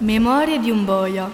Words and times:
Memorie 0.00 0.60
di 0.60 0.70
un 0.70 0.84
boia. 0.84 1.28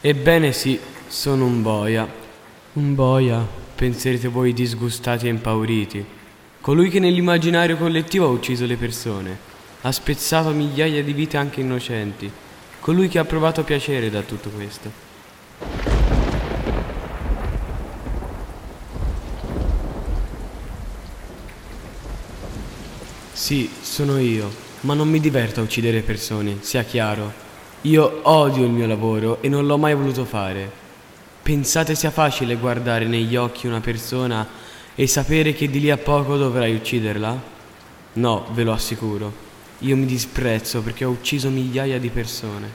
Ebbene 0.00 0.50
sì, 0.50 0.80
sono 1.06 1.44
un 1.44 1.62
boia. 1.62 2.12
Un 2.72 2.94
boia, 2.96 3.46
penserete 3.76 4.26
voi 4.26 4.52
disgustati 4.52 5.26
e 5.26 5.30
impauriti. 5.30 6.04
Colui 6.60 6.90
che 6.90 6.98
nell'immaginario 6.98 7.76
collettivo 7.76 8.26
ha 8.26 8.30
ucciso 8.30 8.66
le 8.66 8.76
persone, 8.76 9.51
ha 9.82 9.90
spezzato 9.90 10.50
migliaia 10.50 11.02
di 11.02 11.12
vite 11.12 11.36
anche 11.36 11.60
innocenti. 11.60 12.30
Colui 12.80 13.08
che 13.08 13.18
ha 13.18 13.24
provato 13.24 13.64
piacere 13.64 14.10
da 14.10 14.22
tutto 14.22 14.48
questo. 14.50 14.90
Sì, 23.32 23.68
sono 23.80 24.18
io, 24.18 24.50
ma 24.80 24.94
non 24.94 25.08
mi 25.08 25.18
diverto 25.18 25.60
a 25.60 25.64
uccidere 25.64 26.02
persone, 26.02 26.58
sia 26.60 26.84
chiaro. 26.84 27.32
Io 27.82 28.20
odio 28.22 28.64
il 28.64 28.70
mio 28.70 28.86
lavoro 28.86 29.42
e 29.42 29.48
non 29.48 29.66
l'ho 29.66 29.78
mai 29.78 29.94
voluto 29.94 30.24
fare. 30.24 30.70
Pensate 31.42 31.96
sia 31.96 32.12
facile 32.12 32.54
guardare 32.54 33.04
negli 33.06 33.34
occhi 33.34 33.66
una 33.66 33.80
persona 33.80 34.46
e 34.94 35.08
sapere 35.08 35.54
che 35.54 35.68
di 35.68 35.80
lì 35.80 35.90
a 35.90 35.96
poco 35.96 36.36
dovrai 36.36 36.72
ucciderla? 36.72 37.42
No, 38.12 38.46
ve 38.52 38.62
lo 38.62 38.72
assicuro. 38.72 39.50
Io 39.82 39.96
mi 39.96 40.06
disprezzo 40.06 40.80
perché 40.80 41.04
ho 41.04 41.10
ucciso 41.10 41.50
migliaia 41.50 41.98
di 41.98 42.08
persone. 42.08 42.70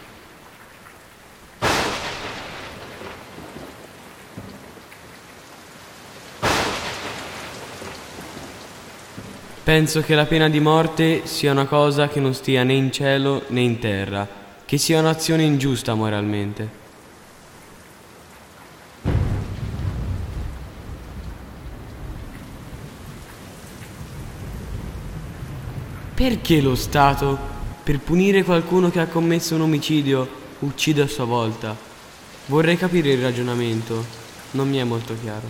Penso 9.64 10.02
che 10.02 10.16
la 10.16 10.26
pena 10.26 10.50
di 10.50 10.60
morte 10.60 11.26
sia 11.26 11.52
una 11.54 11.66
cosa 11.66 12.10
che 12.10 12.20
non 12.20 12.34
stia 12.34 12.64
né 12.64 12.74
in 12.74 12.92
cielo 12.92 13.44
né 13.48 13.62
in 13.62 13.80
terra, 13.80 14.28
che 14.66 14.78
sia 14.78 15.00
un'azione 15.00 15.44
ingiusta 15.44 15.94
moralmente. 15.94 16.87
Perché 26.18 26.62
lo 26.62 26.74
Stato, 26.74 27.38
per 27.84 28.00
punire 28.00 28.44
qualcuno 28.44 28.90
che 28.90 29.00
ha 29.00 29.06
commesso 29.06 29.54
un 29.54 29.62
omicidio, 29.62 30.28
uccide 30.62 31.04
a 31.04 31.08
sua 31.08 31.26
volta? 31.26 31.78
Vorrei 32.48 32.76
capire 32.76 33.12
il 33.12 33.22
ragionamento, 33.22 34.04
non 34.52 34.68
mi 34.68 34.78
è 34.78 34.84
molto 34.84 35.16
chiaro. 35.22 35.48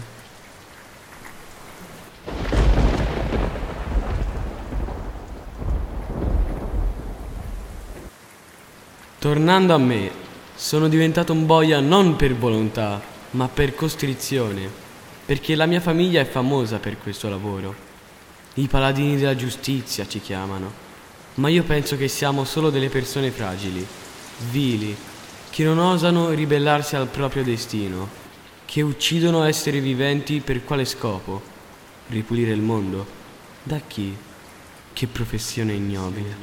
Tornando 9.20 9.74
a 9.74 9.78
me, 9.78 10.12
sono 10.54 10.90
diventato 10.90 11.32
un 11.32 11.46
boia 11.46 11.80
non 11.80 12.18
per 12.18 12.36
volontà, 12.36 13.02
ma 13.32 13.48
per 13.48 13.74
costrizione, 13.74 14.70
perché 15.26 15.56
la 15.56 15.66
mia 15.66 15.80
famiglia 15.80 16.20
è 16.20 16.26
famosa 16.26 16.80
per 16.80 16.98
questo 16.98 17.30
lavoro. 17.30 17.87
I 18.58 18.68
paladini 18.68 19.18
della 19.18 19.36
giustizia 19.36 20.08
ci 20.08 20.20
chiamano, 20.20 20.72
ma 21.36 21.48
io 21.48 21.62
penso 21.64 21.96
che 21.96 22.08
siamo 22.08 22.44
solo 22.44 22.72
delle 22.72 22.90
persone 22.90 23.30
fragili, 23.30 23.86
vili, 24.50 24.96
che 25.52 25.64
non 25.64 25.78
osano 25.78 26.32
ribellarsi 26.32 26.96
al 26.96 27.08
proprio 27.08 27.44
destino, 27.44 28.10
che 28.66 28.82
uccidono 28.82 29.44
esseri 29.44 29.80
viventi 29.80 30.40
per 30.40 30.64
quale 30.64 30.86
scopo? 30.86 31.40
Ripulire 32.08 32.52
il 32.52 32.62
mondo? 32.62 33.06
Da 33.62 33.80
chi? 33.86 34.18
Che 34.92 35.06
professione 35.08 35.74
ignobile. 35.74 36.36